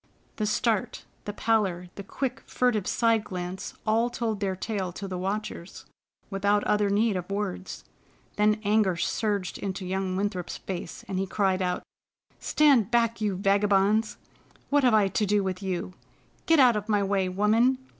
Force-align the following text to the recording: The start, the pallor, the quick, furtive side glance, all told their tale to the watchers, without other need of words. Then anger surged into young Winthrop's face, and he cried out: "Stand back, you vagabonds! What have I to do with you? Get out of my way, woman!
The 0.37 0.47
start, 0.47 1.05
the 1.25 1.33
pallor, 1.33 1.89
the 1.93 2.01
quick, 2.01 2.41
furtive 2.47 2.87
side 2.87 3.23
glance, 3.23 3.75
all 3.85 4.09
told 4.09 4.39
their 4.39 4.55
tale 4.55 4.91
to 4.93 5.07
the 5.07 5.19
watchers, 5.19 5.85
without 6.31 6.63
other 6.63 6.89
need 6.89 7.15
of 7.15 7.29
words. 7.29 7.83
Then 8.35 8.59
anger 8.63 8.97
surged 8.97 9.59
into 9.59 9.85
young 9.85 10.15
Winthrop's 10.15 10.57
face, 10.57 11.05
and 11.07 11.19
he 11.19 11.27
cried 11.27 11.61
out: 11.61 11.83
"Stand 12.39 12.89
back, 12.89 13.21
you 13.21 13.35
vagabonds! 13.35 14.17
What 14.71 14.83
have 14.83 14.95
I 14.95 15.07
to 15.09 15.25
do 15.27 15.43
with 15.43 15.61
you? 15.61 15.93
Get 16.47 16.57
out 16.59 16.75
of 16.75 16.89
my 16.89 17.03
way, 17.03 17.29
woman! 17.29 17.77